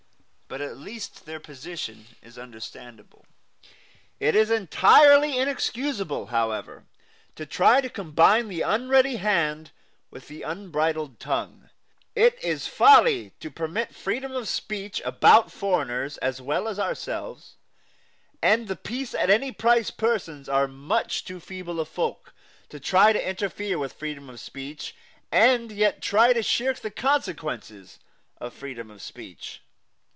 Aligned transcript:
But 0.53 0.59
at 0.59 0.75
least 0.75 1.25
their 1.25 1.39
position 1.39 2.07
is 2.21 2.37
understandable. 2.37 3.25
It 4.19 4.35
is 4.35 4.51
entirely 4.51 5.37
inexcusable, 5.37 6.25
however, 6.25 6.83
to 7.37 7.45
try 7.45 7.79
to 7.79 7.89
combine 7.89 8.49
the 8.49 8.59
unready 8.61 9.15
hand 9.15 9.71
with 10.09 10.27
the 10.27 10.41
unbridled 10.41 11.21
tongue. 11.21 11.69
It 12.17 12.37
is 12.43 12.67
folly 12.67 13.31
to 13.39 13.49
permit 13.49 13.95
freedom 13.95 14.33
of 14.33 14.49
speech 14.49 15.01
about 15.05 15.53
foreigners 15.53 16.17
as 16.17 16.41
well 16.41 16.67
as 16.67 16.77
ourselves 16.79 17.55
and 18.41 18.67
the 18.67 18.75
peace 18.75 19.15
at 19.15 19.29
any 19.29 19.53
price 19.53 19.89
persons 19.89 20.49
are 20.49 20.67
much 20.67 21.23
too 21.23 21.39
feeble 21.39 21.79
a 21.79 21.85
folk 21.85 22.33
to 22.67 22.77
try 22.77 23.13
to 23.13 23.29
interfere 23.29 23.79
with 23.79 23.93
freedom 23.93 24.29
of 24.29 24.41
speech 24.41 24.97
and 25.31 25.71
yet 25.71 26.01
to 26.01 26.09
try 26.09 26.33
to 26.33 26.43
shirk 26.43 26.79
the 26.81 26.91
consequences 26.91 27.99
of 28.41 28.53
freedom 28.53 28.91
of 28.91 29.01
speech. 29.01 29.61